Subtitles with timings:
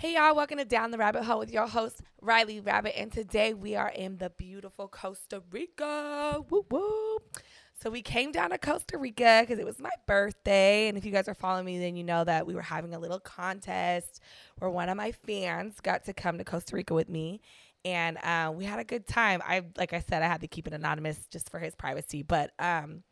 [0.00, 3.52] Hey y'all, welcome to Down the Rabbit Hole with your host Riley Rabbit, and today
[3.52, 6.44] we are in the beautiful Costa Rica.
[6.48, 7.18] Woo woo!
[7.82, 11.10] So we came down to Costa Rica because it was my birthday, and if you
[11.10, 14.20] guys are following me, then you know that we were having a little contest
[14.58, 17.40] where one of my fans got to come to Costa Rica with me,
[17.84, 19.42] and uh, we had a good time.
[19.44, 22.52] I, like I said, I had to keep it anonymous just for his privacy, but
[22.60, 23.02] um,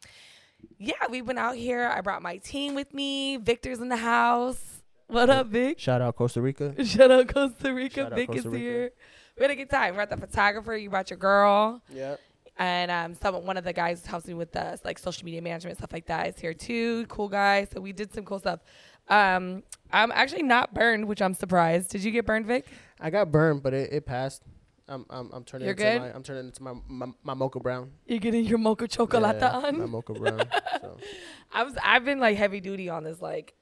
[0.78, 1.88] yeah, we went out here.
[1.88, 3.38] I brought my team with me.
[3.38, 4.75] Victor's in the house.
[5.08, 5.78] What up, Vic?
[5.78, 6.84] Shout out Costa Rica.
[6.84, 8.02] Shout out Costa Rica.
[8.02, 8.58] Shout Vic Costa is Rica.
[8.58, 8.90] here.
[9.38, 9.92] We had a good time.
[9.92, 10.76] We brought the photographer.
[10.76, 12.16] You brought your girl, Yeah.
[12.58, 15.40] and um, some one of the guys who helps me with the like social media
[15.42, 17.06] management stuff like that is here too.
[17.06, 17.66] Cool guy.
[17.72, 18.60] So we did some cool stuff.
[19.08, 21.90] Um, I'm actually not burned, which I'm surprised.
[21.90, 22.66] Did you get burned, Vic?
[23.00, 24.42] I got burned, but it, it passed.
[24.88, 26.00] I'm I'm I'm turning You're into good?
[26.00, 27.92] my I'm turning into my my, my mocha brown.
[28.06, 29.78] You're getting your mocha chocolate Yeah, on?
[29.78, 30.40] My mocha brown.
[30.80, 30.96] so
[31.52, 33.54] I was I've been like heavy duty on this like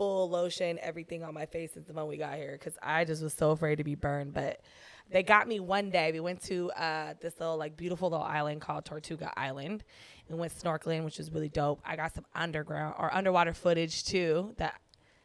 [0.00, 3.22] full lotion everything on my face since the moment we got here because I just
[3.22, 4.32] was so afraid to be burned.
[4.32, 4.62] But
[5.10, 6.10] they got me one day.
[6.10, 9.84] We went to uh, this little like beautiful little island called Tortuga Island
[10.30, 11.82] and went snorkeling, which was really dope.
[11.84, 14.54] I got some underground or underwater footage too.
[14.56, 14.80] That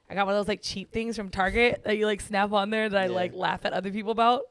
[0.10, 2.70] I got one of those like cheap things from Target that you like snap on
[2.70, 4.42] there that I like laugh at other people about.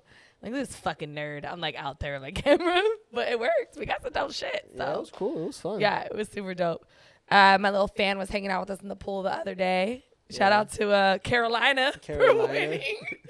[0.43, 1.45] Like this fucking nerd.
[1.45, 2.81] I'm like out there my camera,
[3.13, 3.77] but it worked.
[3.79, 4.71] We got some dope shit.
[4.75, 5.43] So yeah, it was cool.
[5.43, 5.81] It was fun.
[5.81, 6.87] yeah, it was super dope.
[7.31, 10.05] Uh, my little fan was hanging out with us in the pool the other day.
[10.31, 10.59] Shout Yeah.
[10.61, 12.53] out to uh, Carolina, for Carolina.
[12.53, 12.83] winning.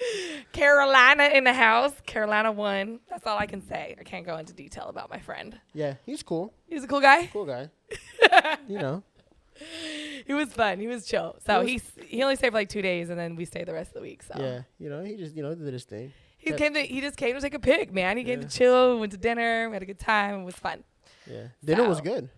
[0.52, 1.92] Carolina in the house.
[2.06, 3.00] Carolina won.
[3.10, 3.96] That's all I can say.
[3.98, 5.58] I can't go into detail about my friend.
[5.72, 6.52] Yeah, he's cool.
[6.68, 7.26] He's a cool guy.
[7.32, 7.68] Cool guy.
[8.68, 9.02] you know.
[10.26, 10.80] He was fun.
[10.80, 11.36] He was chill.
[11.46, 13.72] So He he's he only stayed for like two days, and then we stayed the
[13.72, 14.22] rest of the week.
[14.22, 14.62] So Yeah.
[14.78, 16.12] You know, he just you know did his thing.
[16.38, 16.56] he Yeah.
[16.56, 18.16] came to he just came to take a pic, man.
[18.16, 18.98] He came to chill.
[18.98, 19.68] Went to dinner.
[19.68, 20.40] We had a good time.
[20.40, 20.82] It was fun.
[21.30, 21.48] Yeah.
[21.64, 22.28] Dinner was good.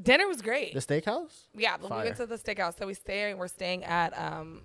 [0.00, 0.74] Dinner was great.
[0.74, 1.46] The steakhouse.
[1.56, 2.78] Yeah, we went to the steakhouse.
[2.78, 3.34] So we stay.
[3.34, 4.62] We're staying at um,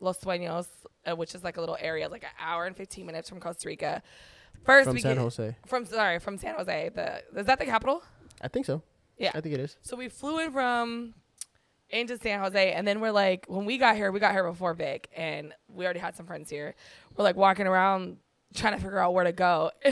[0.00, 0.66] Los Sueños,
[1.06, 3.68] uh, which is like a little area, like an hour and fifteen minutes from Costa
[3.68, 4.02] Rica.
[4.64, 5.56] First, From we San get, Jose.
[5.66, 6.90] from sorry from San Jose.
[6.94, 8.02] The is that the capital?
[8.42, 8.82] I think so.
[9.18, 9.32] Yeah.
[9.34, 9.76] I think it is.
[9.82, 11.14] So we flew in from
[11.90, 14.74] into San Jose, and then we're like, when we got here, we got here before
[14.74, 16.74] Vic, and we already had some friends here.
[17.16, 18.18] We're like walking around
[18.54, 19.70] trying to figure out where to go.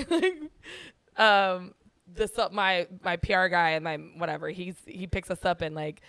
[1.16, 1.74] Um,
[2.14, 5.74] this up my my PR guy and my whatever he's he picks us up and
[5.74, 6.00] like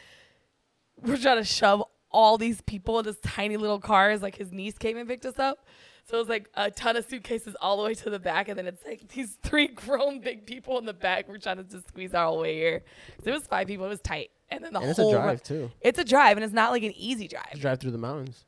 [1.01, 4.21] we're trying to shove all these people in this tiny little cars.
[4.21, 5.65] Like his niece came and picked us up.
[6.05, 8.57] So it was like a ton of suitcases all the way to the back, and
[8.57, 11.29] then it's like these three grown big people in the back.
[11.29, 12.79] We're trying to just squeeze our whole way here.
[13.17, 13.85] 'Cause it was five people.
[13.85, 15.69] It was tight, and then the And it's a drive too.
[15.81, 17.59] It's a drive, and it's not like an easy drive.
[17.59, 18.43] drive through the mountains.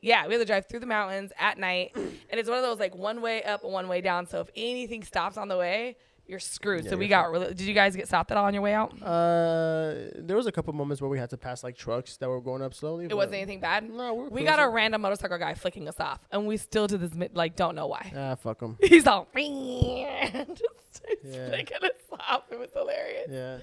[0.00, 2.78] Yeah, we have to drive through the mountains at night, and it's one of those
[2.78, 4.26] like one way up and one way down.
[4.26, 6.84] So if anything stops on the way, you're screwed.
[6.84, 7.48] Yeah, so we got really.
[7.48, 8.92] Did you guys get stopped at all on your way out?
[9.02, 12.40] Uh, there was a couple moments where we had to pass like trucks that were
[12.40, 13.06] going up slowly.
[13.06, 13.88] It wasn't anything bad.
[13.88, 16.98] No, we're We got a random motorcycle guy flicking us off, and we still to
[16.98, 18.12] this like don't know why.
[18.16, 18.76] Ah, fuck him.
[18.82, 21.48] He's all just Yeah.
[21.48, 22.44] flicking us off.
[22.50, 23.28] It was hilarious.
[23.30, 23.58] Yeah.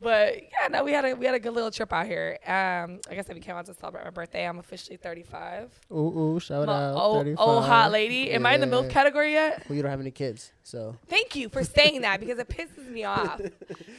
[0.00, 2.38] But yeah, no, we had a we had a good little trip out here.
[2.46, 4.46] Um, like I said, we came out to celebrate my birthday.
[4.46, 5.72] I'm officially 35.
[5.90, 5.94] Ooh,
[6.34, 6.94] ooh, shout I'm out.
[6.96, 7.46] old, 35.
[7.46, 8.30] old hot lady.
[8.32, 9.64] Am I in the milk category yet?
[9.68, 12.88] Well, you don't have any kids, so Thank you for saying that because it pisses
[12.90, 13.40] me off.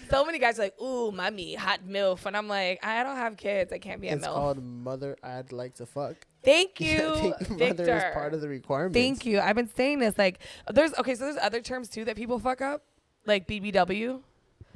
[0.10, 3.36] So many guys are like, "Ooh, mommy, hot milf," and I'm like, "I don't have
[3.36, 3.74] kids.
[3.74, 5.18] I can't be a it's milf." called mother.
[5.22, 6.16] I'd like to fuck.
[6.46, 7.58] Thank you, Victor.
[7.84, 8.96] mother is part of the requirements.
[8.98, 9.42] Thank you.
[9.42, 10.18] I've been saying this.
[10.18, 10.40] Like,
[10.72, 11.14] there's okay.
[11.16, 12.84] So there's other terms too that people fuck up,
[13.26, 14.22] like BBW.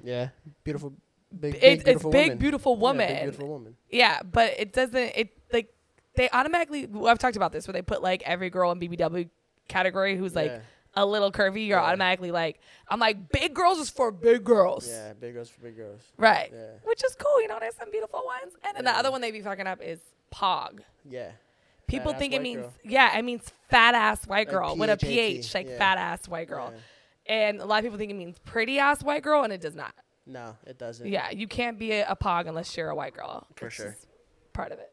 [0.04, 0.30] Yeah,
[0.66, 0.94] beautiful,
[1.38, 2.38] big, It- big it's beautiful big woman.
[2.38, 3.08] beautiful Yeah, woman.
[3.08, 3.76] big, beautiful woman.
[3.90, 4.96] Yeah, but it doesn't.
[5.16, 5.74] It like
[6.16, 6.86] they automatically.
[6.88, 9.30] well, I've talked about this where they put like every girl in BBW
[9.68, 10.60] category who's like yeah,
[10.96, 11.68] a little curvy.
[11.68, 11.86] You're Yeah.
[11.86, 12.60] automatically like,
[12.90, 16.02] I'm like, big girls is for big girls, yeah, big girls for big girls.
[16.18, 16.50] right?
[16.54, 17.42] Yeah, Which is cool.
[17.42, 18.54] You know, there's some beautiful ones.
[18.66, 20.00] And then the other one they be fucking up is
[20.34, 20.80] pog.
[21.10, 21.32] yeah.
[21.88, 22.74] People think it means girl.
[22.86, 25.78] yeah, it means fat ass white Like girl with a ph, like yeah.
[25.78, 26.72] fat ass white girl.
[26.74, 26.80] Yeah.
[27.36, 29.76] And a lot of people think it means pretty ass white girl, and it does
[29.76, 29.94] not.
[30.32, 31.08] No, it doesn't.
[31.08, 33.46] Yeah, you can't be a, a pog unless you're a white girl.
[33.56, 33.98] For It's sure.
[34.54, 34.92] Part of it.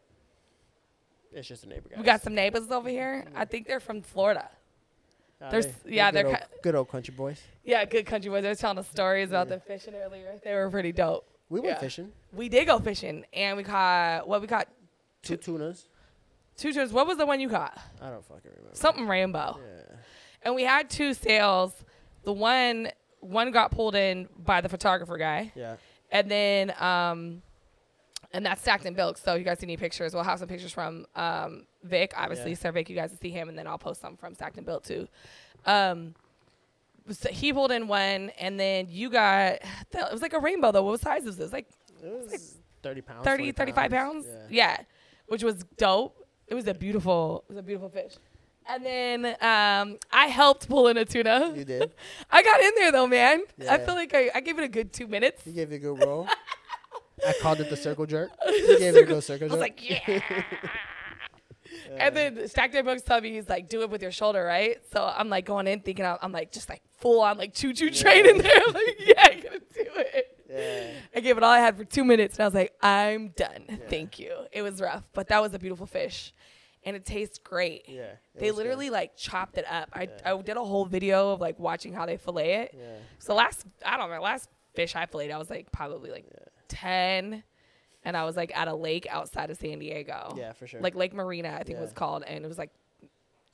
[1.33, 1.97] it's just a neighbor guy.
[1.99, 3.25] We got some neighbors over here.
[3.35, 4.49] I think they're from Florida.
[5.51, 7.41] there's- yeah, good they're old, good old country boys.
[7.65, 8.43] Yeah, good country boys.
[8.43, 9.57] They were telling us stories about Yeah.
[9.57, 10.39] them fishing earlier.
[10.43, 11.29] They were pretty dope.
[11.49, 11.81] We went Yeah.
[11.81, 12.13] fishing.
[12.33, 14.69] We did go fishing, and we caught what we caught
[15.23, 15.89] Two tunas.
[16.57, 16.93] two turns.
[16.93, 17.79] What was the one you caught?
[18.03, 18.75] I don't fucking remember.
[18.75, 19.59] Something rainbow.
[19.61, 19.97] Yeah.
[20.43, 21.73] And we had two sails.
[22.25, 22.91] The one
[23.21, 25.77] one got pulled in by the photographer guy, Yeah.
[26.11, 27.43] and then um,
[28.33, 29.19] and that's stacked and built.
[29.19, 32.51] So if you guys see any pictures, we'll have some pictures from um Vic, obviously
[32.51, 32.57] Yeah.
[32.59, 32.89] Sir Vic.
[32.91, 35.09] You guys will see him, and then I'll post some from stacked and built too.
[35.67, 36.15] Um,
[37.11, 40.83] so he pulled in one, and then you got it was like a rainbow though.
[40.83, 41.53] What size was this?
[41.53, 41.69] Like
[42.05, 42.41] It was like
[42.83, 43.25] 30 pounds.
[43.25, 44.27] 30, 20 35 pounds.
[44.29, 44.47] Yeah.
[44.51, 44.77] Yeah.
[45.27, 46.15] which was dope.
[46.47, 48.15] It was a beautiful, it was a beautiful fish.
[48.71, 51.55] And then um, I helped pull in a tuna.
[51.57, 51.91] You did.
[52.31, 53.43] I got in there though, man.
[53.61, 53.77] I Yeah.
[53.79, 55.43] feel like I, I gave it a good two minutes.
[55.45, 56.29] He gave you a good roll.
[57.27, 58.31] I called it the circle jerk.
[58.47, 59.53] He gave it a good circle jerk.
[59.53, 60.43] I was like, yeah.
[61.99, 64.79] And then Stacked and Built tell me he's like, do it with your shoulder, right?
[64.93, 67.73] So I'm like going in thinking I'm, I'm like just like full on like choo
[67.73, 68.61] choo train in there.
[68.67, 70.39] I'm like, yeah, I'm gonna do it.
[70.51, 70.91] yeah.
[71.17, 73.81] I gave it all I had for two minutes, and I was like, I'm done.
[73.89, 74.33] Thank you.
[74.53, 76.33] It was rough, but that was a beautiful fish,
[76.89, 77.85] and it tastes great.
[77.87, 78.13] Yeah.
[78.35, 78.57] They was good.
[78.57, 79.91] literally like chopped it up.
[79.93, 80.35] I, Yeah.
[80.35, 82.75] I did a whole video of like watching how they fillet it.
[82.77, 82.85] Yeah.
[83.19, 86.25] So last I don't know last fish I filleted I was like probably like
[86.69, 87.43] ten,
[88.05, 90.35] and I was like at a lake outside of San Diego.
[90.37, 90.81] Yeah, for sure.
[90.81, 92.71] Like Lake Marina I think it was called, and it was like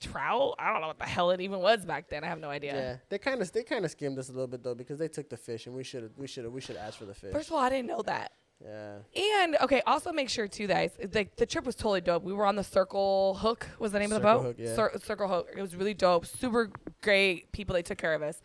[0.01, 0.55] trout.
[0.59, 2.23] I don't know what the hell it even was back then.
[2.23, 2.75] I have no idea.
[2.75, 5.09] Yeah, they kind of they kind of skimmed us a little bit though because they
[5.09, 7.33] took the fish and we should we should we should ask for the fish.
[7.33, 8.33] First of all, I didn't know that.
[8.63, 8.99] Yeah,
[9.43, 10.93] And okay, also make sure too, guys.
[11.13, 12.23] Like the trip was totally dope.
[12.23, 13.67] We were on the Circle Hook.
[13.79, 14.47] Was the name of the Circle boat?
[14.47, 14.75] Hook, yeah.
[14.75, 15.49] Cir- Circle Hook.
[15.57, 16.25] It was really dope.
[16.25, 16.71] Super
[17.03, 17.75] great people.
[17.75, 18.41] They took care of us.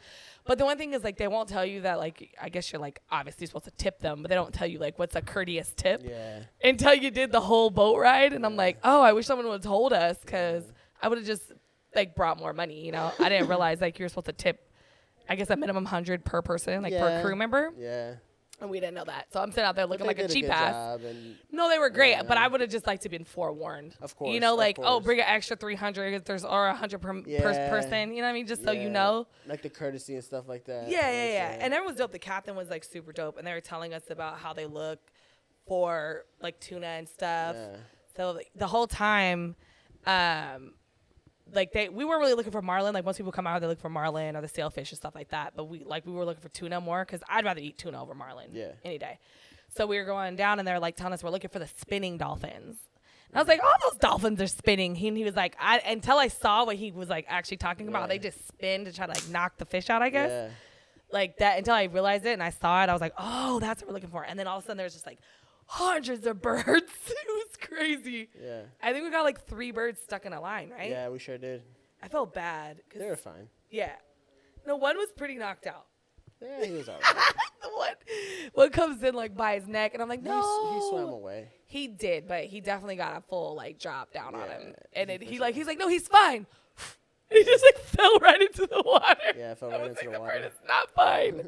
[0.46, 2.82] But the one thing is like they won't tell you that like I guess you're
[2.82, 5.74] like obviously supposed to tip them, but they don't tell you like what's a courteous
[5.76, 8.34] tip yeah, until you did the whole boat ride.
[8.34, 10.64] And I'm like, oh, I wish someone would have told us because
[11.02, 11.44] I would have just
[11.96, 12.84] like brought more money.
[12.86, 14.66] You know, I didn't realize like you're supposed to tip.
[15.30, 17.22] I guess a minimum hundred per person, like per Yeah.
[17.22, 18.16] crew member, yeah.
[18.62, 19.28] And we didn't know that.
[19.32, 21.00] So I'm sitting out there looking like a cheap ass.
[21.52, 22.24] No, they were great, Yeah.
[22.24, 23.96] but I would have just liked to been forewarned.
[24.02, 26.76] Of course, you know, like oh, bring an extra three hundred if there's or a
[26.76, 27.70] hundred per, per Yeah.
[27.70, 28.12] person.
[28.12, 28.48] You know what I mean?
[28.48, 29.28] Just so you know.
[29.48, 30.90] like the courtesy and stuff like that.
[30.90, 31.58] Yeah, yeah, yeah.
[31.60, 32.12] And everyone was dope.
[32.12, 35.00] The captain was like super dope, and they were telling us about how they look
[35.68, 37.56] for like tuna and stuff.
[38.18, 39.56] So like, the whole time,
[40.06, 40.74] um,
[41.54, 42.94] like they we weren't really looking for marlin.
[42.94, 45.30] Like most people come out, they look for marlin or the sailfish and stuff like
[45.30, 45.54] that.
[45.56, 48.14] But we like we were looking for tuna more because I'd rather eat tuna over
[48.14, 48.50] marlin.
[48.54, 48.72] Yeah.
[48.84, 49.20] Any day.
[49.76, 52.18] So we were going down and they're like telling us we're looking for the spinning
[52.18, 52.78] dolphins.
[53.32, 54.96] And I was like, all those dolphins are spinning.
[54.96, 57.88] He, and he was like, I until I saw what he was like actually talking
[57.88, 58.02] about.
[58.04, 58.08] Yeah.
[58.08, 60.02] They just spin to try to like knock the fish out.
[60.02, 60.50] I guess Yeah.
[61.12, 62.90] like that until I realized it and I saw it.
[62.90, 64.24] I was like, oh, that's what we're looking for.
[64.24, 65.20] And then all of a sudden there's just like
[65.72, 66.66] hundreds of birds.
[67.08, 68.30] it was crazy.
[68.44, 68.62] Yeah.
[68.82, 70.90] I think we got like three birds stuck in a line, right?
[70.90, 71.62] Yeah, we sure did.
[72.02, 72.82] I felt bad.
[72.96, 73.48] They were fine.
[73.70, 73.92] yeah.
[74.68, 75.86] No, one was pretty knocked out.
[76.42, 77.04] Yeah, he was alright.
[77.62, 77.94] the one,
[78.54, 80.40] one comes in like by his neck, and I'm like, no.
[80.40, 81.48] s- he swam away.
[81.66, 85.16] He did, but he definitely got a full like drop down on him, and he
[85.18, 86.46] it, he like he's like, no, he's fine.
[87.30, 89.16] he just like fell right into the water.
[89.38, 90.38] Yeah, fell I right into like, the water.
[90.38, 91.48] is not fine.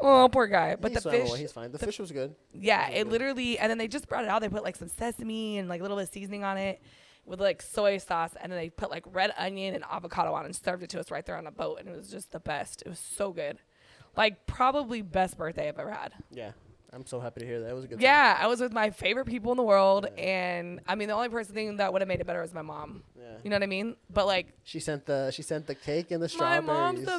[0.00, 0.76] Oh, poor guy.
[0.76, 1.34] But he the fish.
[1.34, 1.72] He's fine.
[1.72, 2.34] The, fish was good.
[2.52, 3.12] Yeah, are it good.
[3.12, 4.40] literally, and then they just brought it out.
[4.40, 6.80] They put like some sesame and like a little bit of seasoning on it
[7.24, 10.54] with like soy sauce, and then they put like red onion and avocado on and
[10.54, 12.82] served it to us right there on the boat, and it was just the best.
[12.82, 13.58] It was so good,
[14.16, 16.12] like probably best birthday I've ever had.
[16.30, 16.52] Yeah,
[16.92, 17.70] I'm so happy to hear that.
[17.70, 17.96] It was a good.
[17.98, 18.02] time.
[18.02, 21.28] Yeah, I was with my favorite people in the world, and I mean the only
[21.28, 23.02] person thing that would have made it better was my mom.
[23.16, 23.22] Yeah.
[23.44, 23.96] You know what I mean?
[24.12, 26.66] But like She sent the she sent the cake and the strawberries.
[26.66, 27.18] my mom's the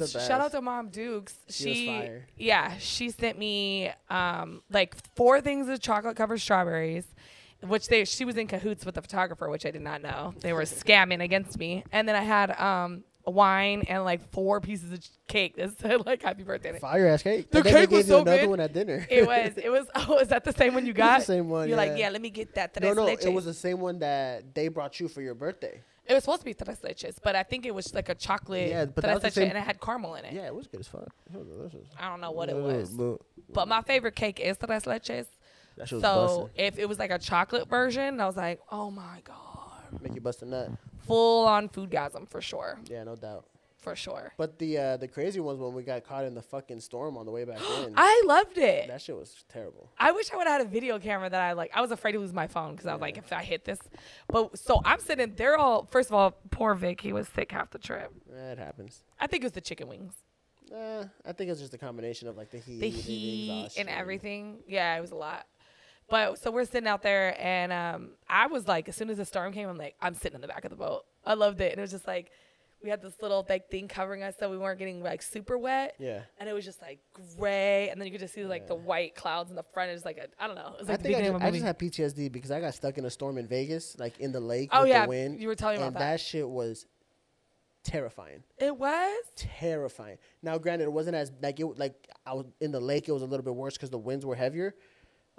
[0.00, 0.26] She's best.
[0.28, 1.34] Shout out to Mom Dukes.
[1.48, 2.26] She was She, fire.
[2.36, 7.04] yeah, she sent me um like four things of chocolate covered strawberries,
[7.60, 10.34] which they she was in cahoots with the photographer, which I did not know.
[10.40, 14.92] They were scamming against me, and then I had um wine and like four pieces
[14.92, 16.78] of cake that said like Happy Birthday.
[16.78, 17.50] Fire ass cake.
[17.50, 18.50] The cake was so another good.
[18.50, 19.06] one at dinner.
[19.10, 21.22] It was it was oh is that the same one you was the got?
[21.22, 21.96] same one, You're like yeah.
[21.96, 22.74] yeah, let me get that.
[22.80, 25.34] no, Tres no, leches." it was the same one that they brought you for your
[25.34, 25.82] birthday.
[26.04, 28.70] It was supposed to be tres leches, but I think it was like a chocolate
[28.70, 30.32] Yeah, but tres that was the leche, and it had caramel in it.
[30.34, 31.08] Yeah, it was good as fuck.
[31.32, 31.86] It was delicious.
[31.98, 32.90] I don't know what it Yeah, was.
[32.90, 33.18] but
[33.52, 35.26] But my favorite cake is tres leches.
[35.76, 36.50] That shit was So busting.
[36.56, 40.20] if it was like a chocolate version, I was like, oh my god, Make you
[40.20, 40.70] bust a nut.
[41.06, 43.46] Full on foodgasm for sure, Yeah, no doubt.
[43.78, 44.32] for sure.
[44.36, 47.26] But the uh, the crazy ones when we got caught in the fucking storm on
[47.26, 47.94] the way back in.
[47.96, 48.86] I loved it.
[48.88, 49.90] that shit was terrible.
[49.98, 51.70] I wish I would have had a video camera that I like.
[51.74, 53.80] I was afraid to lose my phone because I was like, if I hit this,
[54.28, 55.32] but so I'm sitting.
[55.36, 55.88] They're all.
[55.90, 57.00] First of all, poor Vic.
[57.00, 58.12] He was sick half the trip.
[58.32, 59.02] It happens.
[59.20, 60.14] I think it was the chicken wings,
[60.72, 63.88] Uh, I think it's just a combination of like the heat, the and heat, and
[63.88, 64.58] everything.
[64.68, 65.46] Yeah, it was a lot.
[66.12, 69.24] But so we're sitting out there, and um, I was like, as soon as the
[69.24, 71.04] storm came, I'm like, I'm sitting in the back of the boat.
[71.24, 72.30] I loved it, and it was just like,
[72.82, 75.94] we had this little like thing covering us so we weren't getting like super wet.
[75.98, 76.20] Yeah.
[76.38, 76.98] And it was just like
[77.38, 79.88] gray, and then you could just see like the white clouds in the front.
[79.88, 80.74] It was like a, I don't know.
[80.74, 82.98] It was I the think I just, I just had PTSD because I got stuck
[82.98, 85.40] in a storm in Vegas, like in the lake oh with yeah, the wind.
[85.40, 86.20] you were telling me about that that.
[86.20, 86.84] shit was
[87.84, 88.42] terrifying.
[88.58, 89.24] It was.
[89.36, 90.18] Terrifying.
[90.42, 93.08] Now, granted, it wasn't as like it like I was in the lake.
[93.08, 94.74] It was a little bit worse because the winds were heavier.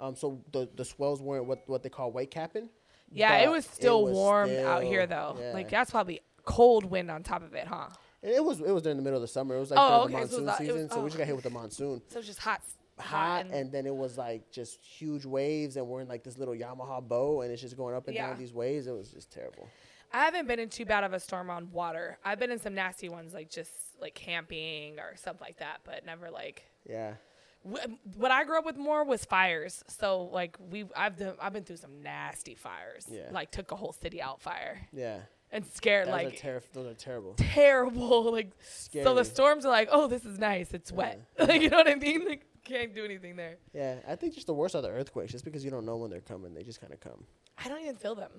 [0.00, 2.68] Um, so the the swells weren't what what they call white capping.
[3.10, 5.36] Yeah, it was still was warm out here though.
[5.40, 5.52] yeah.
[5.52, 7.88] Like that's probably cold wind on top of it, huh?
[8.22, 9.54] And it was it was during the middle of the summer.
[9.56, 10.90] It was like Oh, during okay, the it monsoon was, uh, it was- season.
[10.90, 11.06] so we oh.
[11.08, 12.02] just got hit with the monsoon.
[12.08, 12.62] So it's just hot,
[12.98, 16.54] Hot, and, then it was like just huge waves, and we're in like this little
[16.54, 18.28] Yamaha boat, and it's just going up and Yeah.
[18.28, 18.86] down these waves.
[18.86, 19.68] It was just terrible.
[20.12, 22.18] I haven't been in too bad of a storm on water.
[22.24, 26.06] I've been in some nasty ones, like just like camping or stuff like that, but
[26.06, 26.64] never like.
[26.88, 27.14] Yeah.
[27.64, 29.82] Wh- What I grew up with more was fires.
[29.88, 33.06] So like we, I've done, I've been through some nasty fires.
[33.10, 33.28] Yeah.
[33.32, 35.18] Like took a whole city out fire Yeah.
[35.50, 37.34] and scared Those, like are, terri- those are terrible.
[37.38, 38.32] terrible.
[38.32, 39.04] Like Scary.
[39.04, 40.72] so the storms are like, oh, this is nice.
[40.72, 41.20] It's wet.
[41.38, 42.26] like you know what I mean?
[42.26, 43.56] Like can't do anything there.
[43.74, 46.10] Yeah, I think just the worst are the earthquakes, just because you don't know when
[46.10, 46.54] they're coming.
[46.54, 47.24] They just kind of come.
[47.62, 48.30] I don't even feel them.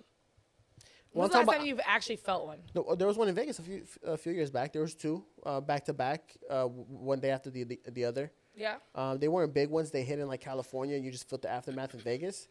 [1.11, 2.57] When's the last time you've actually felt one?
[2.73, 4.73] No, uh, there was one in Vegas a few a few years back.
[4.73, 8.31] There was two uh, back to back, uh, one day after the the, the other.
[8.55, 8.75] Yeah.
[8.93, 9.91] Um, they weren't big ones.
[9.91, 10.97] They hit in like California.
[10.97, 12.47] You just felt the aftermath in Vegas.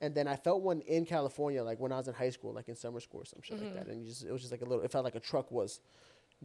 [0.00, 2.68] And then I felt one in California, like when I was in high school, like
[2.68, 3.64] in summer school or some shit Mm-hmm.
[3.64, 3.86] like that.
[3.88, 4.84] And you just it was just like a little.
[4.84, 5.80] It felt like a truck was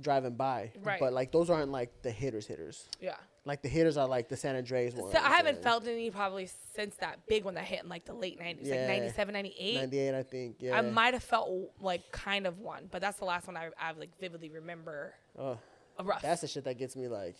[0.01, 0.71] driving by.
[0.81, 0.99] Right.
[0.99, 2.87] But like those aren't like the hitters hitters.
[2.99, 3.15] Yeah.
[3.45, 5.11] Like the hitters are like the San Andreas ones.
[5.13, 8.13] So I haven't felt any probably since that big one that hit in like the
[8.13, 8.75] late 90s, Yeah.
[8.87, 9.75] like 97, 98.
[9.75, 10.55] 98, I think.
[10.59, 10.77] Yeah.
[10.77, 13.91] I might have felt like kind of one, but that's the last one I, I
[13.91, 15.13] like vividly remember.
[15.37, 15.59] Oh,
[16.03, 16.21] rough.
[16.23, 17.35] that's the shit that gets me like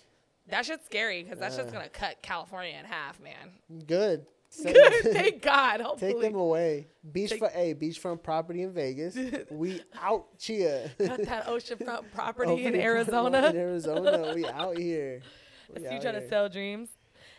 [0.50, 1.74] that shit's scary because that shit's Yeah.
[1.80, 3.52] gonna cut California in half, man.
[3.86, 4.26] good.
[4.64, 5.82] Good, thank God.
[5.82, 6.86] Hopefully, Take them away.
[7.12, 9.18] Beachfront, Take- hey, beachfront property in Vegas.
[9.50, 10.92] we out here.
[11.04, 13.48] cut that oceanfront property Oh, in Arizona.
[13.50, 15.22] In Arizona, we out here.
[15.70, 16.90] We That's you out trying to sell dreams.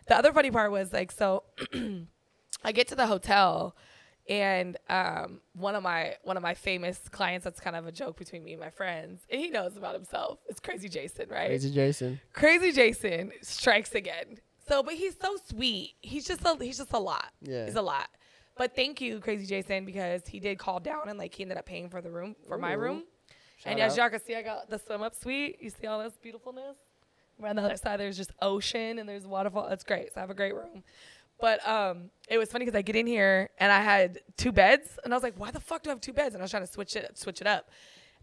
[0.08, 1.44] The other funny part was like, so
[2.64, 3.76] I get to the hotel,
[4.28, 7.44] and um, one of my one of my famous clients.
[7.44, 10.38] That's kind of a joke between me and my friends, and he knows about himself.
[10.48, 11.48] It's Crazy Jason, right?
[11.48, 12.20] Crazy Jason.
[12.32, 14.38] Crazy Jason strikes again.
[14.66, 15.94] So, but he's so sweet.
[16.00, 17.32] He's just a he's just a lot.
[17.42, 17.66] Yeah.
[17.66, 18.08] he's a lot.
[18.56, 21.66] But thank you, Crazy Jason, because he did call down and like he ended up
[21.66, 23.02] paying for the room for my room.
[23.58, 23.98] Shout and as out.
[23.98, 25.58] y'all can see, I got the swim up suite.
[25.60, 26.76] You see all this beautifulness?
[27.42, 29.66] On the other side, there's just ocean and there's waterfall.
[29.68, 30.14] It's great.
[30.14, 30.84] So I have a great room.
[31.44, 34.98] But um, it was funny because I get in here and I had two beds,
[35.04, 36.50] and I was like, "Why the fuck do I have two beds?" And I was
[36.50, 37.68] trying to switch it, switch it up,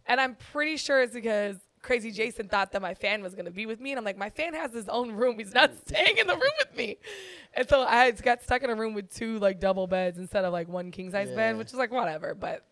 [0.07, 3.67] and I'm pretty sure it's because Crazy Jason thought that my fan was gonna be
[3.67, 5.37] with me, and I'm like, "My fan has his own room.
[5.37, 6.97] He's not staying in the room with me."
[7.53, 10.51] And so I got stuck in a room with two like double beds instead of
[10.51, 11.35] like one king size Yeah.
[11.35, 12.33] bed, which is like whatever.
[12.33, 12.65] But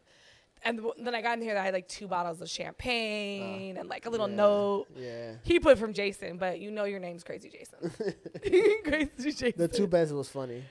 [0.64, 3.82] and then I got in here, that I had like two bottles of champagne uh,
[3.82, 4.86] and like a little Yeah, note.
[4.96, 5.32] Yeah.
[5.44, 7.92] He put from Jason, but you know your name's Crazy Jason.
[8.84, 9.54] Crazy Jason.
[9.58, 10.64] The two beds was funny.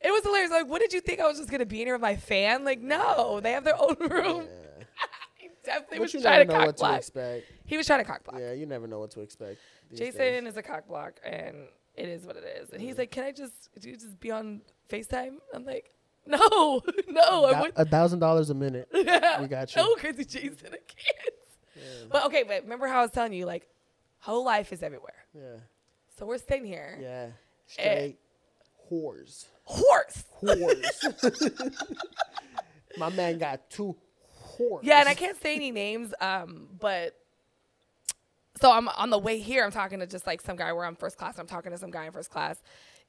[0.00, 0.50] It was hilarious.
[0.50, 2.64] Like, what did you think I was just gonna be in here with my fan?
[2.64, 4.46] Like, no, they have their own room.
[4.46, 4.84] Yeah.
[5.36, 7.46] he definitely But was you trying never to know cock what to expect.
[7.64, 8.36] He was trying to cock block.
[8.38, 9.58] Yeah, you never know what to expect.
[9.94, 10.44] Jason days.
[10.44, 11.56] is a cock block, and
[11.94, 12.70] it is what it is.
[12.70, 14.60] And he's like, "Can I just, do you just be on
[14.90, 15.93] Facetime?" I'm like,
[16.26, 18.88] "No, no, I a thousand dollars a minute.
[18.94, 19.40] Yeah.
[19.42, 19.82] We got you.
[19.82, 21.34] No, crazy Jason, I can't.
[21.76, 21.82] Yeah.
[22.10, 23.68] But okay, but remember how I was telling you, like,
[24.20, 25.26] whole life is everywhere.
[25.34, 25.56] Yeah.
[26.18, 27.26] So we're sitting here, Yeah.
[27.28, 27.30] Eh.
[27.66, 28.18] Straight
[28.90, 29.46] whores.
[29.64, 30.24] horse.
[30.42, 31.72] Whores.
[32.96, 33.96] My man got two
[34.58, 34.80] whores.
[34.82, 37.14] Yeah, and I can't say any names, um, but
[38.60, 39.64] so I'm on the way here.
[39.64, 41.38] I'm talking to just like some guy where I'm first class.
[41.38, 42.62] I'm talking to some guy in first class,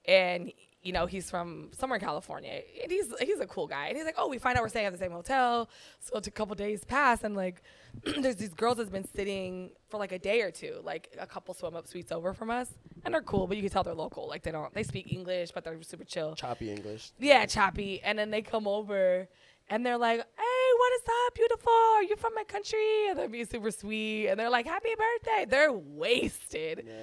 [0.07, 0.51] and
[0.85, 3.87] you know he's from somewhere in California, and he's he's a cool guy.
[3.87, 5.67] And he's like, oh, we find out we're staying at the same hotel.
[5.99, 7.63] So it's a couple days pass, and like
[8.19, 11.53] there's these girls that's been sitting for like a day or two, like a couple
[11.55, 12.69] swim up suites over from us,
[13.03, 14.27] and they're cool, but you can tell they're local.
[14.27, 16.35] Like they don't they speak English, but they're super chill.
[16.35, 17.11] Choppy English.
[17.19, 18.01] Yeah, choppy.
[18.03, 19.27] And then they come over
[19.69, 21.73] and they're like, hey, what is up, beautiful?
[21.73, 23.09] Are you from my country?
[23.09, 24.27] And they're being super sweet.
[24.27, 25.45] And they're like, happy birthday.
[25.49, 26.83] They're wasted.
[26.85, 26.93] Yeah.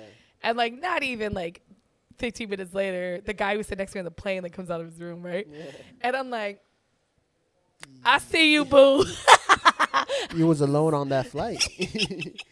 [0.45, 1.62] And like, not even like
[2.19, 4.71] 15 minutes later, the guy who sat next to me on the plane like comes
[4.71, 5.47] out of his room, right?
[6.00, 6.62] And I'm like,
[8.04, 9.04] I see you, boo.
[10.35, 11.66] You was alone on that flight.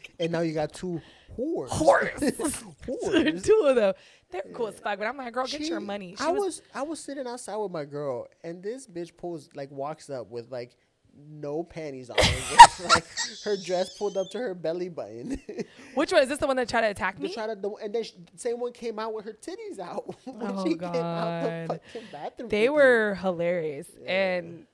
[0.18, 1.00] and now you got two
[1.36, 1.68] whores.
[1.68, 2.20] Horse.
[2.20, 3.44] whores.
[3.44, 3.94] Two of them.
[4.30, 4.98] They're cool as fuck.
[4.98, 6.14] But I'm like, girl, get your money.
[6.16, 9.48] She I was, was, I was sitting outside with my girl, and this bitch pulls
[9.54, 10.76] like walks up with like
[11.16, 13.04] no panties on, just, like
[13.44, 15.40] her dress pulled up to her belly button.
[15.94, 16.22] which one?
[16.22, 17.32] Is this the one that tried to attack me?
[17.34, 20.64] to, do- and then she, same one came out with her titties out when Oh,
[20.64, 21.80] she came out the God.
[21.92, 22.48] fucking bathroom.
[22.48, 24.66] They were hilarious, and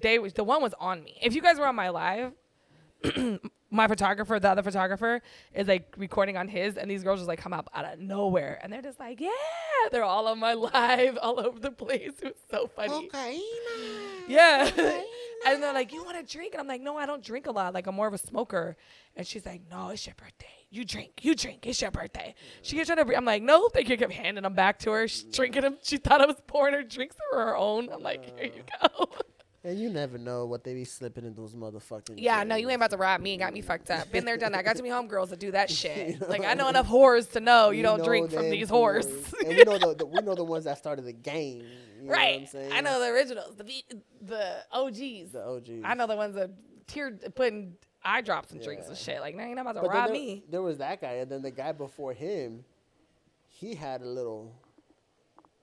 [0.00, 1.18] they was the one was on me.
[1.22, 2.32] If you guys were on my live,
[3.70, 5.20] my photographer, the other photographer,
[5.54, 8.58] is like recording on his, and these girls just like come up out of nowhere,
[8.62, 9.28] and they're just like, yeah,
[9.90, 12.12] they're all on my live, all over the place.
[12.22, 13.06] It was so funny.
[13.06, 13.40] Okay.
[14.26, 14.70] Yeah.
[15.46, 16.54] and they're like, you want to drink?
[16.54, 17.74] And I'm like, no, I don't drink a lot.
[17.74, 18.76] Like, I'm more of a smoker.
[19.16, 20.46] And she's like, no, it's your birthday.
[20.70, 21.24] You drink.
[21.24, 21.66] You drink.
[21.66, 22.34] It's your birthday.
[22.62, 23.96] She kept trying to, I'm like, no, thank you.
[23.96, 25.08] Kept handing them back to her.
[25.08, 25.78] She's drinking them.
[25.82, 27.88] She thought I was pouring her drinks that were her own.
[27.90, 29.08] I'm like, here you go.
[29.64, 32.14] And you never know what they be slipping in those motherfucking.
[32.16, 34.10] Yeah, no, you ain't about to rob me and got me fucked up.
[34.12, 34.64] Been there, done that.
[34.64, 36.26] Got too many homegirls that do that shit.
[36.28, 39.06] Like, I know enough whores to know you We don't know drink from these whores.
[39.40, 41.64] and we know the, the we know the ones that started the game.
[41.98, 42.48] You know what I'm right.
[42.48, 42.72] saying?
[42.72, 43.84] I know the originals, the V-
[44.22, 45.32] the OGs.
[45.32, 45.82] the OGs.
[45.84, 46.50] I know the ones that
[46.86, 47.74] tear putting
[48.04, 49.20] eye drops and drinks and shit.
[49.20, 50.44] Like, now you're not about to But rob there, me.
[50.48, 52.64] there was that guy, and then the guy before him,
[53.48, 54.54] he had a little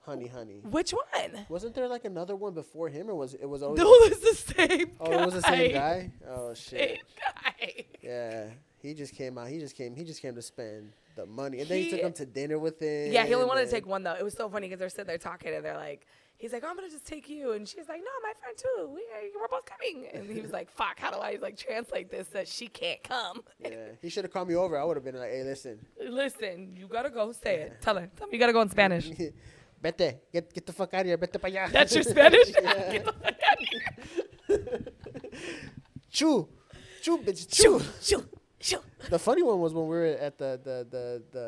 [0.06, 0.60] honey, honey.
[0.70, 1.44] Which one?
[1.48, 3.78] Wasn't there like another one before him, or was it was always?
[3.78, 4.90] No, it's the same.
[5.00, 6.10] oh, it was the same guy.
[6.24, 6.30] guy.
[6.30, 6.78] Oh shit.
[6.80, 6.98] Same
[7.44, 7.84] guy.
[8.02, 8.44] Yeah,
[8.80, 9.48] he just came out.
[9.48, 9.94] He just came.
[9.94, 12.58] He just came to spend the money, and then he He- took him to dinner
[12.58, 13.12] with him.
[13.12, 14.14] Yeah, he only wanted to take one though.
[14.14, 16.06] It was so funny because they're sitting there talking and they're like,
[16.38, 18.90] he's like, oh, I'm gonna just take you, and she's like, no, my friend too.
[18.94, 19.02] We,
[19.40, 20.06] we're both coming.
[20.12, 23.42] And he was like, fuck, how do I like translate this that she can't come?
[23.58, 23.70] Yeah,
[24.02, 24.78] he should have called me over.
[24.78, 27.32] I would have been like, "Hey, listen, Listen, you gotta go.
[27.32, 27.80] Say it.
[27.80, 28.08] Tell her.
[28.16, 29.10] Tell me you gotta go in Spanish.
[29.86, 32.50] vete, get get the fuck out of here, vete pa allá." That's your Spanish.
[32.50, 32.92] Yeah.
[32.92, 33.84] Get the fuck out of here.
[36.10, 36.48] Chew,
[37.02, 37.78] chew, bitch, chew.
[37.78, 38.22] Shoo, shoo,
[38.58, 38.80] shoo.
[39.10, 41.46] The funny one was when we were at the the the the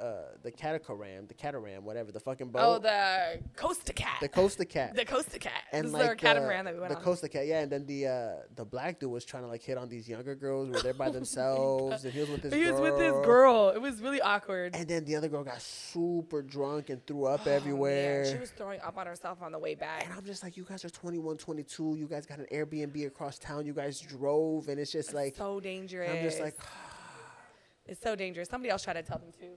[0.00, 4.18] uh the catamaran, the catamaran, whatever, the fucking boat, Oh, the Costa Cat.
[4.20, 4.94] the Costa Cat.
[4.96, 5.62] The Costa Cat.
[5.72, 7.02] and this like is our the- catamaran that we went the on.
[7.02, 9.62] The Costa Cat, yeah, and then the uh, the black dude was trying to like
[9.62, 12.62] hit on these younger girls where they're by themselves, and he was with this he
[12.64, 12.72] girl.
[12.72, 13.68] was with this girl.
[13.70, 14.74] It was really awkward.
[14.74, 18.24] And then the other girl got super drunk and threw up Oh, man, everywhere.
[18.32, 20.04] She was throwing up on herself on the way back.
[20.04, 21.96] and I'm just like, you guys are 21, 22.
[21.98, 23.64] You guys got an Airbnb across town.
[23.66, 26.10] You guys drove, and it's just like, so dangerous.
[26.10, 26.56] I'm just like,
[27.86, 28.48] it's so dangerous.
[28.48, 29.52] Somebody else tried to tell them too.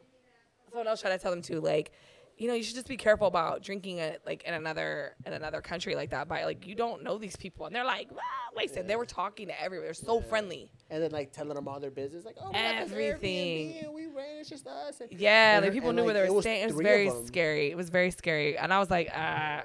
[0.70, 1.60] Someone else tried to tell them too.
[1.62, 1.92] Like,
[2.38, 5.60] you know, you should just be careful about drinking it like in another in another
[5.60, 6.28] country like that.
[6.28, 8.20] By like, you don't know these people, and they're like, wow,
[8.56, 8.88] wasted.
[8.88, 9.86] They were talking to everyone.
[9.86, 10.72] They're so friendly.
[10.90, 13.72] and then like telling them all their business, like, oh, we got Everything.
[13.72, 14.38] Airbnb and we ran.
[14.40, 15.02] It's just us.
[15.02, 16.70] And, Yeah, and like people and, knew where they were staying.
[16.70, 17.72] It was very scary.
[17.72, 19.64] It was very scary, and I was like, ah.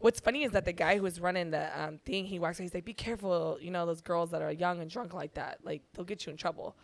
[0.00, 2.56] What's funny is that the guy who was running the um, thing, he walks.
[2.56, 5.58] He's like, "Be careful, you know, those girls that are young and drunk like that.
[5.62, 6.74] Like, they'll get you in trouble."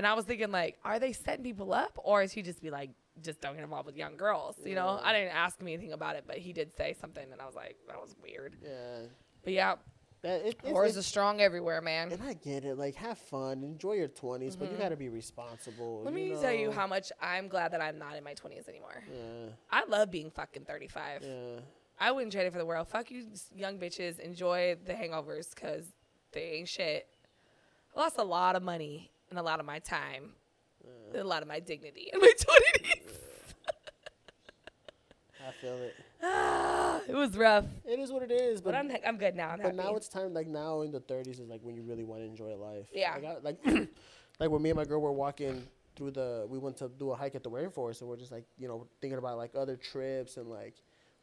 [0.00, 2.70] And I was thinking, like, are they setting people up, or is he just be
[2.70, 2.88] like,
[3.22, 4.56] just don't get involved with young girls?
[4.64, 5.06] You know, Yeah.
[5.06, 7.54] I didn't ask him anything about it, but he did say something, and I was
[7.54, 8.56] like, that was weird.
[8.62, 9.00] Yeah.
[9.44, 9.74] But yeah,
[10.22, 12.12] That, it, it's- whores it's- are strong everywhere, man.
[12.12, 12.78] and I get it.
[12.78, 15.96] Like, have fun, enjoy your 20s, but you got to be responsible.
[15.98, 16.04] Mm-hmm.
[16.06, 18.70] Let me you tell you how much I'm glad that I'm not in my 20s
[18.70, 19.04] anymore.
[19.14, 19.50] Yeah.
[19.70, 21.24] I love being fucking 35.
[21.24, 21.60] Yeah.
[21.98, 22.88] I wouldn't trade it for the world.
[22.88, 24.18] Fuck you, young bitches.
[24.18, 25.84] Enjoy the hangovers because
[26.32, 27.06] they ain't shit.
[27.94, 30.30] I lost a lot of money and a lot of my time,
[31.12, 33.18] and a lot of my dignity in my twenties.
[35.46, 35.94] I feel it.
[36.22, 39.48] Ah, it was rough, It is what it is, but but I'm I'm good now.
[39.48, 39.76] I'm but happy.
[39.78, 40.34] now it's time.
[40.34, 42.86] Like now in the 30s is like when you really want to enjoy life.
[42.92, 43.14] Yeah.
[43.42, 43.88] Like, I, like,
[44.40, 45.66] like when me and my girl were walking
[45.96, 48.44] through the, we went to do a hike at the rainforest, and we're just like,
[48.58, 50.74] you know, thinking about like other trips and like.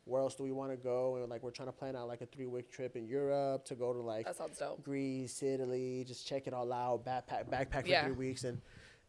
[0.07, 1.17] Where else do we want to go?
[1.17, 3.75] And like we're trying to plan out like a three week trip in Europe to
[3.75, 4.83] go to like that sounds dope.
[4.83, 8.05] Greece, Italy, just check it all out, backpack backpack for Yeah.
[8.05, 8.61] three weeks, and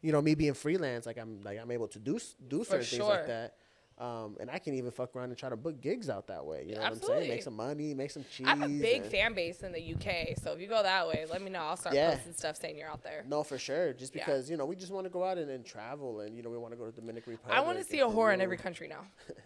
[0.03, 3.03] you know me being freelance, like I'm like I'm able to do do certain things
[3.03, 3.55] like that,
[3.99, 6.65] um, and I can even fuck around and try to book gigs out that way.
[6.69, 7.29] You know what I'm saying?
[7.29, 8.47] Make some money, make some cheese.
[8.49, 11.27] I have a big fan base in the UK, so if you go that way,
[11.31, 11.61] let me know.
[11.61, 12.15] I'll start Yeah.
[12.15, 13.25] posting stuff saying you're out there.
[13.29, 13.93] No, for sure.
[13.93, 14.25] Just Yeah.
[14.25, 16.51] because you know we just want to go out and, and travel, and you know
[16.51, 17.57] we want to go to Dominican Republic.
[17.57, 19.05] I want to see a whore in every country now.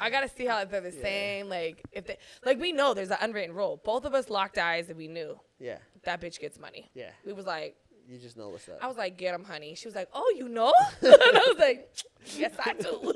[0.00, 1.48] I gotta see how if they're the same.
[1.48, 3.80] Like if they like we know there's an unwritten rule.
[3.84, 6.90] Both of us locked eyes and we knew Yeah, that bitch gets money.
[6.94, 7.10] yeah.
[7.24, 7.76] We was like,
[8.08, 8.78] You just know what's up.
[8.82, 9.74] I was like, get him, honey.
[9.74, 10.72] She was like, oh, you know?
[11.00, 11.94] and I was like,
[12.36, 13.12] yes, I do.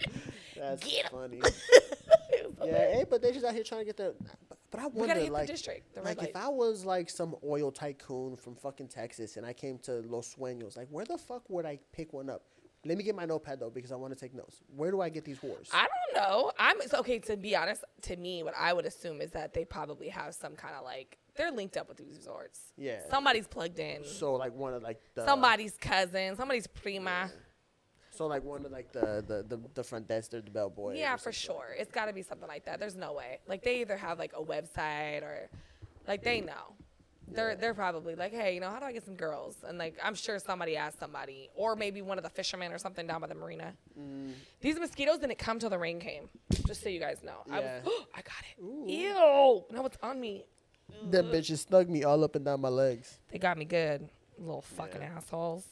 [0.56, 1.40] That's get funny.
[2.64, 4.12] Yeah, hey, eh, but they just out here trying to get their.
[4.70, 5.94] But, I wonder, like, the district.
[5.94, 6.34] The like if.
[6.34, 10.76] I was like some oil tycoon from fucking Texas and I came to Los Sueños,
[10.76, 12.42] like where the fuck would I pick one up?
[12.84, 14.62] Let me get my notepad though because I want to take notes.
[14.74, 15.68] Where do I get these whores?
[15.72, 16.52] I don't know.
[16.58, 17.18] I'm okay.
[17.20, 20.54] To be honest, to me, what I would assume is that they probably have some
[20.54, 22.60] kind of like they're linked up with these resorts.
[22.76, 23.00] Yeah.
[23.10, 24.04] Somebody's plugged in.
[24.04, 26.36] so like one of like the somebody's cousin.
[26.36, 27.30] Somebody's prima.
[28.10, 30.96] So like one of like the the the, the front desk, they're the bellboy.
[30.96, 31.74] Yeah, for sure.
[31.76, 32.78] It's got to be something like that.
[32.78, 33.40] There's no way.
[33.48, 35.48] Like they either have like a website or
[36.06, 36.76] like they know.
[37.28, 37.54] They're Yeah.
[37.56, 39.56] they're probably like, hey, you know, how do I get some girls?
[39.66, 43.06] And like I'm sure somebody asked somebody, or maybe one of the fishermen or something
[43.06, 43.74] down by the marina.
[43.98, 44.32] Mm.
[44.60, 46.28] These mosquitoes didn't come till the rain came.
[46.66, 47.38] Just so you guys know.
[47.50, 47.90] I was, Yeah.
[48.14, 48.62] I got it.
[48.62, 48.84] Ooh.
[48.88, 49.64] Ew.
[49.76, 50.44] Now it's on me.
[51.10, 53.18] That bitch just snug me all up and down my legs.
[53.32, 54.08] They got me good,
[54.38, 55.14] little fucking Yeah.
[55.16, 55.66] assholes.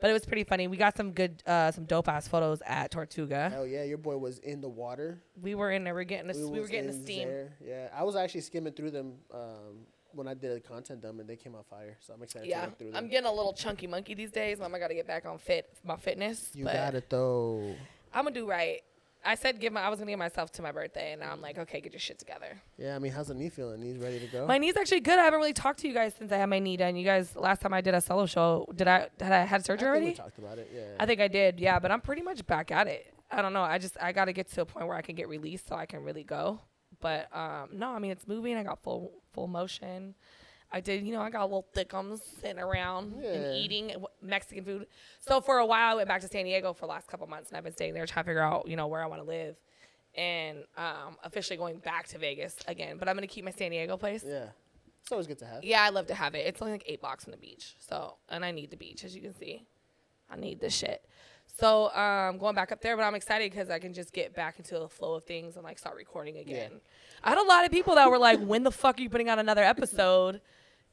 [0.00, 0.66] But it was pretty funny.
[0.66, 3.50] We got some good, uh, some dope ass photos at Tortuga.
[3.50, 5.20] Hell yeah, your boy was in the water.
[5.42, 5.92] We were in there.
[5.94, 7.28] We're getting, a, we, were getting the steam.
[7.28, 7.56] there.
[7.62, 11.28] Yeah, I was actually skimming through them um, when I did a content dump, and
[11.28, 11.96] they came out fire.
[12.00, 12.96] So I'm excited to Yeah, through them.
[12.96, 14.58] I'm getting a little chunky monkey these days.
[14.58, 16.50] Mom, I got to get back on fit, my fitness.
[16.54, 17.74] you got it though.
[18.12, 18.80] I'm gonna do right.
[19.22, 21.42] I said give my, I was gonna give myself to my birthday, and now I'm
[21.42, 22.60] like, okay, get your shit together.
[22.78, 23.80] Yeah, I mean, how's the knee feeling?
[23.82, 24.46] Knees ready to go?
[24.46, 25.18] My knee's actually good.
[25.18, 26.96] I haven't really talked to you guys since I had my knee done.
[26.96, 29.62] You guys, last time I did a solo show, did I had I had I
[29.62, 30.06] surgery think already?
[30.06, 30.70] we talked about it.
[30.74, 30.82] Yeah.
[30.98, 31.78] I think I did, yeah.
[31.78, 33.12] But I'm pretty much back at it.
[33.30, 33.62] I don't know.
[33.62, 35.76] I just I got to get to a point where I can get released so
[35.76, 36.58] I can really go.
[37.00, 38.56] But um, no, I mean it's moving.
[38.56, 40.14] I got full full motion.
[40.72, 43.30] I did, you know, I got a little thickums sitting around Yeah.
[43.32, 44.86] and eating Mexican food.
[45.18, 47.48] So for a while, I went back to San Diego for the last couple months,
[47.50, 49.26] and I've been staying there trying to figure out, you know, where I want to
[49.26, 49.56] live,
[50.14, 52.98] and um, officially going back to Vegas again.
[52.98, 54.24] But I'm gonna keep my San Diego place.
[54.26, 54.50] Yeah.
[55.02, 55.64] It's always good to have.
[55.64, 56.46] Yeah, I love to have it.
[56.46, 57.74] It's only like eight blocks from the beach.
[57.80, 59.64] So, and I need the beach, as you can see.
[60.30, 61.04] I need this shit.
[61.60, 64.58] So, um, going back up there, but I'm excited because I can just get back
[64.58, 66.80] into the flow of things and like start recording again.
[67.22, 69.28] I had a lot of people that were like, "When the fuck are you putting
[69.28, 70.40] out another episode?"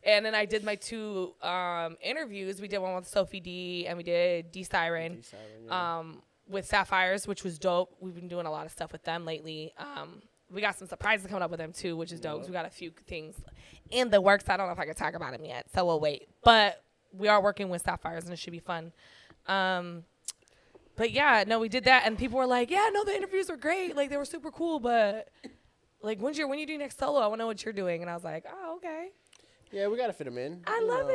[0.04, 2.62] And then I did my two um, interviews.
[2.62, 5.98] We did one with Sophie Dee, and we did Dee Siren Siren, yeah.
[6.00, 7.96] um, with Sapphires, which was dope.
[8.00, 9.74] We've been doing a lot of stuff with them lately.
[9.78, 10.22] Um,
[10.54, 12.40] we got some surprises coming up with them too, which is dope.
[12.42, 13.36] 'cause we got a few things
[13.90, 14.46] in the works.
[14.48, 16.28] I don't know if I can talk about them yet, so we'll wait.
[16.44, 18.94] But we are working with Sapphires, and it should be fun.
[19.48, 20.04] Um,
[20.98, 23.56] but yeah, no, we did that, and people were like, "Yeah, no, the interviews were
[23.58, 23.96] great.
[23.96, 25.30] Like they were super cool, but."
[26.00, 27.20] Like when's your when you do next solo?
[27.20, 29.10] I want to know what you're doing, and I was like, oh okay.
[29.72, 30.62] yeah, we gotta fit them in.
[30.68, 31.14] I love know,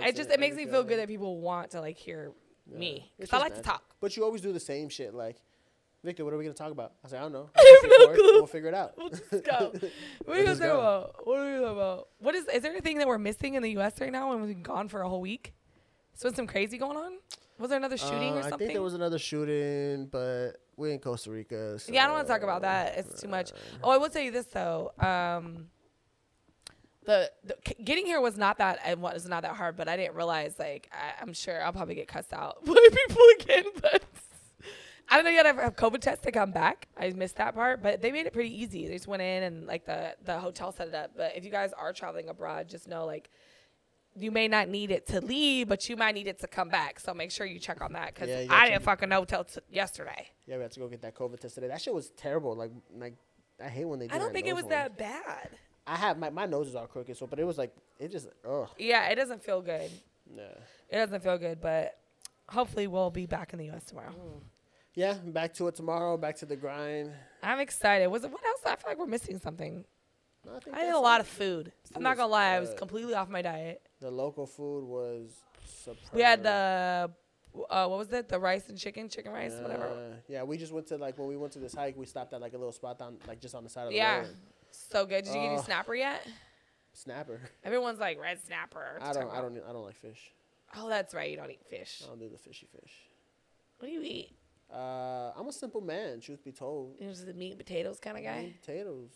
[0.00, 0.16] it.
[0.16, 2.32] just it makes me feel good that people want to like hear
[2.66, 2.78] Yeah.
[2.78, 3.82] me because I like to talk.
[4.00, 5.12] But you always do the same shit.
[5.12, 5.36] Like,
[6.02, 6.94] Victor, what are we gonna talk about?
[7.04, 7.50] I say, I don't know.
[7.54, 8.32] I have no clue.
[8.32, 8.94] We'll figure it out.
[8.96, 9.70] We'll just go.
[10.24, 11.26] What are you We'll gonna talk about?
[11.26, 12.08] What are you talking about?
[12.18, 14.00] What is is there anything that we're missing in the U.S.
[14.00, 15.52] right now when we've been gone for a whole week?
[16.14, 17.12] So some crazy going on?
[17.58, 18.54] Was there another shooting Uh, or something?
[18.54, 21.78] I think there was another shooting, but we're in Costa Rica.
[21.78, 22.96] So, yeah, I don't want to talk about that.
[22.98, 23.52] It's too much.
[23.84, 24.92] Oh, I will tell you this though.
[24.98, 25.68] Um,
[27.04, 30.14] the, the getting here was not that and was not that hard, but I didn't
[30.14, 33.64] realize like I, I'm sure I'll probably get cussed out by people again.
[33.80, 34.04] But
[35.10, 35.44] I don't know yet.
[35.44, 36.88] I have COVID test to come back.
[36.96, 38.86] I missed that part, but they made it pretty easy.
[38.86, 41.10] They just went in and like the the hotel set it up.
[41.16, 43.28] But if you guys are traveling abroad, just know like
[44.16, 47.00] you may not need it to leave, but you might need it to come back.
[47.00, 49.60] So make sure you check on that because Yeah, I didn't fucking know till t-
[49.70, 50.28] yesterday.
[50.46, 51.68] Yeah, we had to go get that COVID test today.
[51.68, 52.54] That shit was terrible.
[52.54, 53.14] Like, like
[53.62, 54.06] I hate when they.
[54.06, 54.16] Do that.
[54.16, 55.50] I don't think it was that bad.
[55.86, 58.28] I have my my nose is all crooked, so but it was like it just
[58.48, 58.68] ugh.
[58.78, 59.90] Yeah, it doesn't feel good.
[60.34, 60.54] Yeah.
[60.88, 61.98] It doesn't feel good, but
[62.48, 63.84] hopefully we'll be back in the U.S.
[63.84, 64.10] tomorrow.
[64.10, 64.42] Mm.
[64.94, 66.16] Yeah, back to it tomorrow.
[66.18, 67.10] Back to the grind.
[67.42, 68.06] I'm excited.
[68.08, 68.60] Was it what else?
[68.66, 69.84] I feel like we're missing something.
[70.44, 71.72] No, I, I ate a lot of food.
[71.94, 73.82] I'm not gonna lie, I was completely off my diet.
[74.00, 75.30] The local food was.
[75.64, 75.98] Superb.
[76.12, 77.10] We had the
[77.70, 78.28] uh, what was it?
[78.28, 79.86] The rice and chicken, chicken rice, whatever.
[79.86, 82.32] Uh, yeah, we just went to like when we went to this hike, we stopped
[82.32, 84.02] at like a little spot down like just on the side of the road.
[84.04, 84.24] Yeah,
[84.70, 85.24] so good.
[85.24, 85.62] Did you get your Oh.
[85.62, 86.26] snapper yet?
[86.94, 87.40] Snapper.
[87.64, 88.98] Everyone's like red snapper.
[89.02, 89.30] I don't.
[89.30, 89.56] I don't.
[89.68, 90.32] I don't like fish.
[90.76, 91.30] Oh, that's right.
[91.30, 92.00] You don't eat fish.
[92.04, 92.92] I don't do the fishy fish.
[93.78, 94.30] What do you eat?
[94.72, 96.20] Uh, I'm a simple man.
[96.20, 96.94] Truth be told.
[96.98, 98.42] You're just a meat and potatoes kind of guy.
[98.44, 99.10] Meat, potatoes.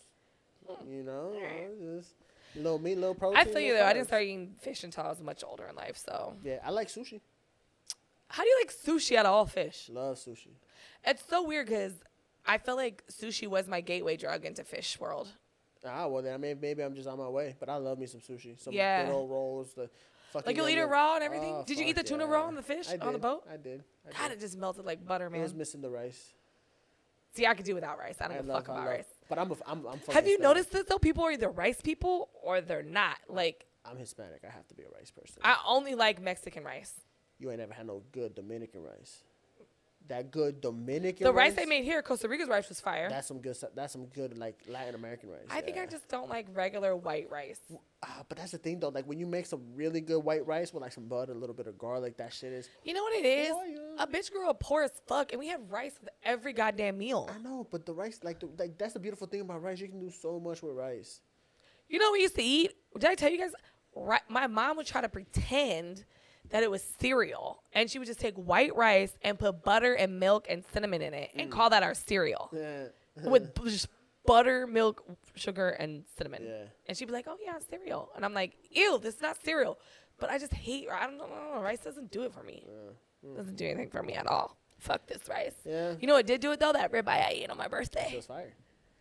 [0.89, 1.69] You know, Alright.
[1.81, 2.13] uh, just
[2.55, 3.37] little meat, little protein.
[3.39, 3.85] I feel you though.
[3.85, 5.97] I didn't start eating fish until I was much older in life.
[5.97, 7.21] So, Yeah, I like sushi.
[8.29, 9.89] how do you like sushi out of all fish?
[9.91, 10.51] Love sushi.
[11.05, 11.93] It's so weird because
[12.45, 15.27] I feel like sushi was my gateway drug into fish world.
[15.85, 18.07] Ah, well then I mean maybe I'm just on my way, but I love me
[18.07, 18.59] some sushi.
[18.59, 19.05] Some Yeah.
[19.05, 19.73] good old rolls.
[19.73, 19.89] The
[20.33, 21.53] fucking Like you'll eat it raw and everything.
[21.53, 22.31] Oh, did you eat the tuna yeah.
[22.31, 23.43] raw on the fish on the boat?
[23.51, 23.83] I did.
[24.07, 24.37] I God, did.
[24.37, 25.41] it just melted like butter, man.
[25.41, 26.33] I was missing the rice.
[27.35, 28.15] See, I could do without rice.
[28.19, 29.05] I don't I give a fuck about love- rice.
[29.29, 30.39] But I'm a, I'm, I'm Have you Hispanic.
[30.41, 30.97] noticed this though?
[30.99, 33.17] People are either rice people or they're not.
[33.27, 34.41] Like I'm Hispanic.
[34.47, 35.41] I have to be a rice person.
[35.43, 36.93] I only like Mexican rice.
[37.39, 39.23] you ain't ever had no good Dominican rice.
[40.07, 41.49] That good Dominican The rice.
[41.51, 43.09] rice they made here, Costa Rica's rice was fire.
[43.09, 43.57] That's some good.
[43.75, 45.41] That's some good like Latin American rice.
[45.49, 47.59] I think I just don't like regular white rice.
[48.03, 48.89] Ah, but that's the thing though.
[48.89, 51.55] Like when you make some really good white rice with like some butter, a little
[51.55, 52.69] bit of garlic, that shit is.
[52.83, 53.51] You know what it is?
[53.51, 54.03] Oh, yeah.
[54.03, 57.29] A bitch grew up poor as fuck, and we have rice with every goddamn meal.
[57.33, 59.79] I know, but the rice, like, the, like that's the beautiful thing about rice.
[59.79, 61.21] You can do so much with rice.
[61.89, 62.71] You know what we used to eat?
[62.97, 63.51] Did I tell you guys?
[63.95, 66.05] Ri- my mom would try to pretend
[66.49, 70.19] that it was cereal, and she would just take white rice and put butter and
[70.19, 71.41] milk and cinnamon in it, Mm.
[71.43, 72.87] and call that our cereal Yeah.
[73.29, 73.87] with just
[74.25, 75.03] butter, milk,
[75.35, 76.43] sugar, and cinnamon.
[76.45, 76.63] Yeah.
[76.87, 79.79] And she'd be like, "Oh yeah, cereal," and I'm like, "Ew, this is not cereal."
[80.19, 80.87] But I just hate.
[80.91, 81.61] I don't know.
[81.61, 82.65] Rice doesn't do it for me.
[83.35, 84.57] Doesn't do anything for me at all.
[84.79, 85.55] Fuck this rice.
[85.65, 85.95] Yeah.
[85.99, 86.71] You know what did do it though?
[86.73, 88.09] That ribeye I ate on my birthday.
[88.13, 88.53] It was fire.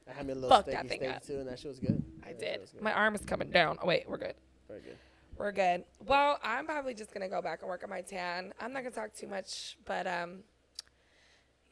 [0.08, 2.02] I had me a little Fuck steaky steak too, and that shit was good.
[2.24, 2.60] I Yeah, did.
[2.60, 2.82] was good.
[2.82, 3.78] My arm is coming down.
[3.82, 4.34] Oh wait, we're good.
[4.68, 4.96] Very good.
[5.38, 5.84] We're good.
[6.06, 8.52] Well, I'm probably just gonna go back and work on my tan.
[8.60, 10.40] I'm not gonna talk too much, but um,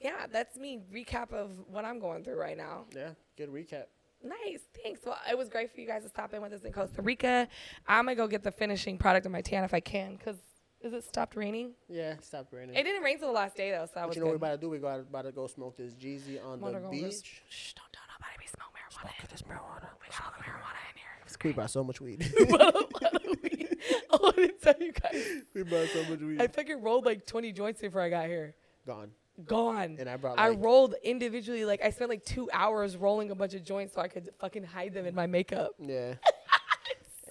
[0.01, 0.81] yeah, that's me.
[0.93, 2.85] Recap of what I'm going through right now.
[2.95, 3.11] Yeah.
[3.37, 3.85] Good recap.
[4.23, 5.01] Nice, thanks.
[5.05, 7.49] Well, it was great for you guys to stop in with us in Costa Rica.
[7.87, 10.37] I'm gonna go get the finishing product of my tan if I can, cause
[10.83, 11.73] is it stopped raining?
[11.89, 12.17] Yeah.
[12.21, 12.77] stopped raining.
[12.77, 14.39] It didn't rain till the last day though, so But was you know what we
[14.39, 14.45] good.
[14.47, 14.69] about to do?
[14.71, 17.41] We got about to go smoke this Jeezy on the go beach.
[17.49, 19.31] Shh, don't tell nobody we smoke marijuana.
[19.31, 19.89] this marijuana.
[20.03, 21.09] We got all the marijuana in here.
[21.21, 21.55] It was We great.
[21.57, 22.21] brought so much weed.
[24.25, 25.27] I didn't tell you guys.
[25.55, 26.41] we brought so much weed.
[26.41, 28.55] I fucking rolled like 20 joints before I got here.
[28.87, 29.11] Gone.
[29.47, 29.97] Gone.
[29.99, 31.65] And I brought I rolled individually.
[31.65, 34.65] Like I spent like two hours rolling a bunch of joints so I could fucking
[34.65, 35.73] hide them in my makeup.
[35.79, 36.15] yeah.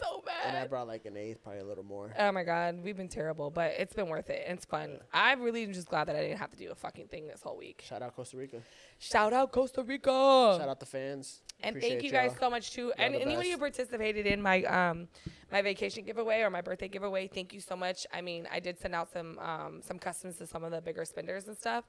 [0.02, 2.14] So And I brought like an eighth, probably a little more.
[2.18, 4.44] Oh my god, we've been terrible, but it's been worth it.
[4.48, 4.98] It's fun.
[5.14, 7.58] I'm really just glad that I didn't have to do a fucking thing this whole
[7.58, 7.84] week.
[7.88, 8.58] Shout out Costa Rica.
[9.00, 10.10] Shout out Costa Rica.
[10.60, 11.42] Shout out the fans.
[11.62, 12.40] And Appreciate thank you guys y'all.
[12.40, 12.92] so much too.
[12.98, 15.08] And anyone who participated in my um
[15.52, 18.06] my vacation giveaway or my birthday giveaway, thank you so much.
[18.12, 21.06] I mean, I did send out some um some customs to some of the bigger
[21.06, 21.86] spenders and stuff.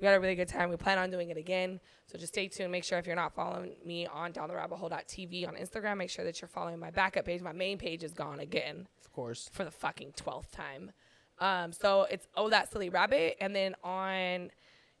[0.00, 0.68] We had a really good time.
[0.70, 1.80] We plan on doing it again.
[2.06, 2.70] So just stay tuned.
[2.70, 6.10] Make sure if you're not following me on down the rabbit hole.tv on Instagram, make
[6.10, 7.40] sure that you're following my backup page.
[7.40, 9.48] My main page is gone again Of course.
[9.52, 10.92] for the fucking twelfth time.
[11.38, 14.50] Um, so it's oh that silly rabbit, and then on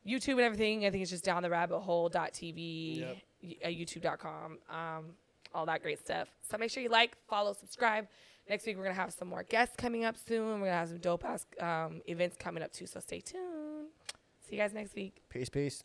[0.06, 3.16] YouTube and everything, I think it's just down the rabbit hole.tv, Yep.
[3.42, 5.04] y- uh, YouTube.com, um,
[5.54, 6.28] all that great stuff.
[6.48, 8.06] So make sure you like, follow, subscribe.
[8.48, 10.60] Next week we're gonna have some more guests coming up soon.
[10.60, 12.86] We're gonna have some dope ass um, events coming up too.
[12.86, 13.88] So stay tuned.
[14.48, 15.22] See you guys next week.
[15.28, 15.82] Peace, peace.